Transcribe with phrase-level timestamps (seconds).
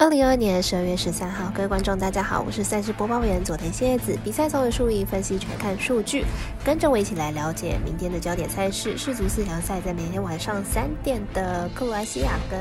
[0.00, 4.16] 二零二二年十二月十三号，各位观众，大家好，我是赛事播报员佐藤蝎子。
[4.22, 6.24] 比赛总有数据分析，全看数据，
[6.64, 8.96] 跟着我一起来了解明天的焦点赛事。
[8.96, 12.60] 世足四强赛在明天晚上三点的克罗埃西亚跟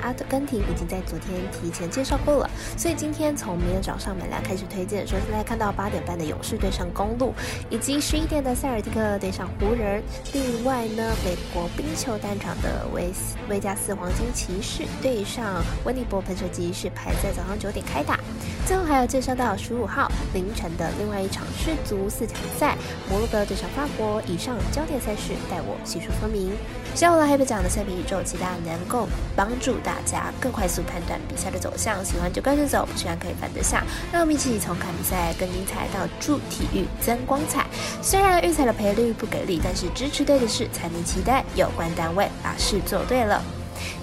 [0.00, 5.04] 阿根廷已经在昨天提前介绍过了，所以今天从明天早上美来开始推荐。
[5.04, 7.34] 首先来看到八点半的勇士对上公路，
[7.68, 10.00] 以及十一点的塞尔蒂克对上湖人。
[10.32, 13.10] 另外呢，美国冰球单场的维
[13.48, 16.72] 维加斯黄金骑士对上温尼伯喷射机。
[16.76, 18.20] 是排在早上九点开打，
[18.66, 22.76] 最后还要介绍到十五号凌晨的另外一场世足四强赛，
[23.08, 24.20] 摩洛哥对上法国。
[24.26, 26.52] 以上焦点赛事，待我细说说明。
[26.94, 32.04] 下午了黑白奖的赛评宇宙，期待能够帮助大家更快速判断比赛的走向。
[32.04, 33.82] 喜欢就跟着走，不喜欢可以反得下。
[34.12, 37.64] 让我们一起从看比赛更精彩到助体育增光彩。
[38.02, 43.42] 虽然预测的赔率不给力，但是支持对的事才能期待有关单位把事做对了。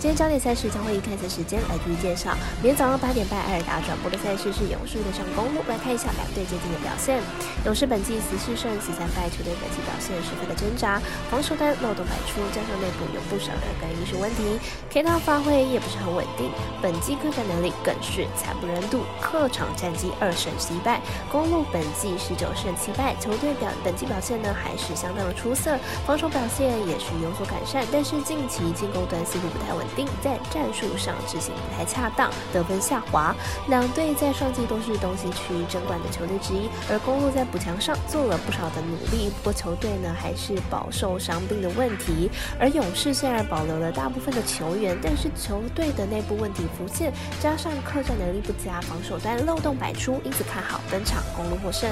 [0.04, 2.36] 今天焦点赛事将会以开赛时间来逐一介绍。
[2.62, 5.64] 明天早上八点半，艾尔达转播的赛事是勇士对上公路。
[5.66, 7.22] 来看一下两队最近的表现。
[7.64, 11.00] 勇士本季十四胜十三败，球队本季表现十分的挣扎，
[11.32, 14.60] 防守端漏洞百出，加上内部有不少的干预术问题
[14.92, 16.52] ，K 套发挥也不是很稳定。
[16.82, 21.00] 本季客战能力更是惨不忍睹，客场战绩二胜七败。
[21.32, 29.72] 公路本季十九胜七败，球队表本季表现呢还是相当的出色，防守表现也是有所改善，但是近期进攻端似乎不太。
[29.74, 33.36] 稳定在战术上执行不太恰当，得分下滑。
[33.68, 42.30] 两队在上季都是东西区争冠的球队之一，而公路在补强上做了不少的努力，不过球队呢还是饱受伤病的问题。
[42.60, 51.90] 而勇士虽然保留了大部分的球员，但是球队的内部问题浮现，加上客战能力不佳，防守端漏洞百出，因此看好登场公路获胜。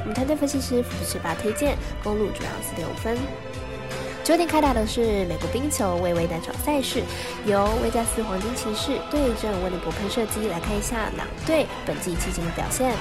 [0.00, 3.16] 我们团队分析师福士八推荐公路主要四点五分。
[4.24, 7.02] 九点开打的是美国冰球微微单场赛事，
[7.44, 12.92] 由威加斯黄金骑士对阵温尼伯喷射机，来看一下两队本季迄今的表现。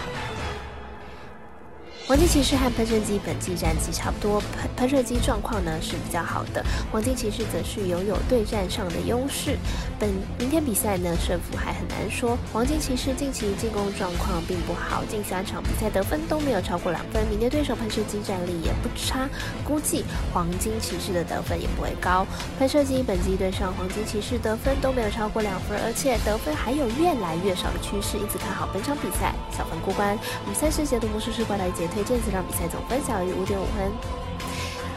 [2.11, 6.61] 黄金骑士和喷射机本季战绩差不多，喷喷射机状况呢是比较好的，
[6.91, 9.57] 黄金骑士则是拥有对战上的优势。
[9.97, 19.29] 本明天比赛呢胜负还很难说，黄金骑士近期进攻状况并不好，近三场比赛得分都没有超过两分，明天对手喷射机战力也不差，
[19.63, 22.27] 估计黄金骑士的得分也不会高。
[22.59, 30.19] 喷射机本季对上黄金骑士得分都没有超过两分，而且得分还有越来越少的趋势，因此看好本场比赛小分过关。
[30.44, 32.00] 我们赛事解读魔术师怪来解推。
[32.03, 34.31] 这次场比赛总分小于五点五分。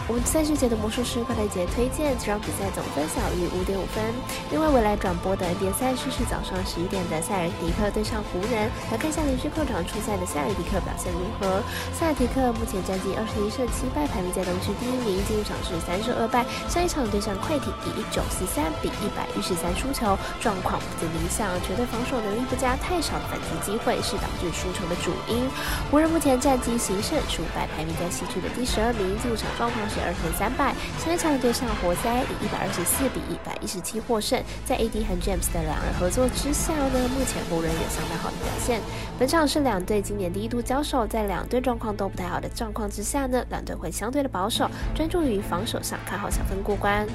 [0.07, 4.05] 我们赛事节的魔术师快乐节推荐，这场比赛总分小于五点五分。
[4.53, 8.69] 另外，未来转播的 NBA 赛事是早上十一点的塞尔迪克对上湖人。
[8.93, 11.65] 来看一下连续客场出赛的塞尔迪克表现如何。
[11.97, 15.25] 塞尔迪克目前战绩二十一胜七败，排名在东区第一名。
[15.25, 25.49] 进入场是三胜二败，上一场对上快艇以一九四三比一百一十三输球，状况不尽理想，球队防守能力不佳，太少反击机会是导致输球的主因。
[25.89, 29.17] 湖人目前战绩十胜十五败，排名在西区的第十二名。
[29.25, 30.05] 进入场状况十。
[30.05, 34.39] 二胜三败，上一场对上活塞以一百二十四比一百一十七获胜。
[34.67, 38.83] 在 AD 和 James 的两人合作之下呢，目前湖人有相当好的表现。
[39.19, 47.07] 本场是两队今年第一度交手，在两队状况都不太好的状况之下呢，两队会相对的保守，专注于防守上，看好小分过关。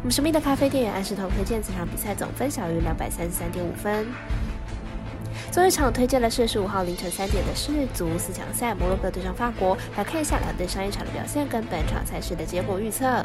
[0.00, 4.04] 我们神秘的咖啡店员安石头推荐这场比赛总分小于两百三十三点五分。
[5.52, 9.76] 最后一场推荐的是十五号凌晨三点的世足四强赛，摩洛哥对上法国。
[9.98, 13.22] 来看一下两队上一场的表现跟本场赛事的结果预测。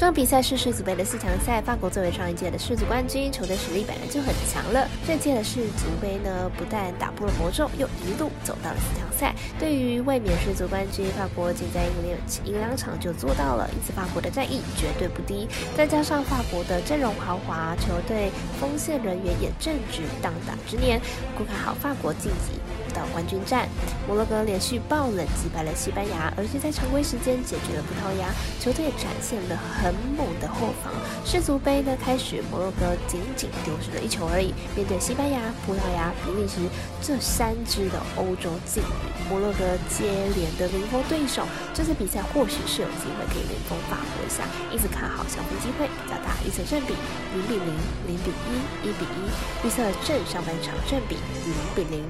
[0.00, 4.88] 这场比赛是世足杯的四强赛，法国作为上一届的世足冠军，球队实力本来就很强了。
[5.06, 9.34] 这届的世足杯呢，不但打破了魔咒，又一路走到了四强赛。
[9.58, 15.46] 对于卫冕世足冠军，法国仅在赢赢两场就做到了，因此法国的战役绝对不低。
[15.76, 20.98] 再加上法国的阵容豪华，球队锋线人员也正值当打之年，
[21.36, 22.58] 顾看好法国晋级。
[22.90, 23.68] 到冠军战，
[24.06, 28.28] 摩洛哥连续爆冷击败了西班牙，而且在常规时间解决了葡萄牙，
[28.60, 30.92] 球队展现了很猛的后防。
[31.24, 34.52] 世足杯的开始，摩洛哥仅仅丢失了一球而已。
[34.76, 36.60] 面对西班牙、葡萄牙、比利时
[37.00, 46.34] 这三支的欧洲劲旅，摩洛哥接连的零封对手，这次比赛或许是有机会可以零封法国一下，因此看好小分机会比较大。
[46.46, 46.94] 预测正比
[47.34, 47.70] 零比零、
[48.06, 49.66] 零比一、一比一。
[49.66, 52.04] 预测正上半场正比零比零。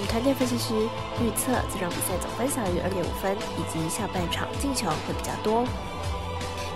[0.00, 0.74] 与团队分析师
[1.20, 5.64] 预测，这场比赛总分小于二点五分，以及下半场进球会比较多。